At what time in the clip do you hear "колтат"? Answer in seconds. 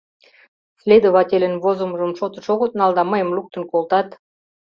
3.71-4.07